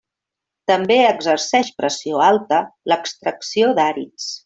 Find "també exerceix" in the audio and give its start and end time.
0.71-1.71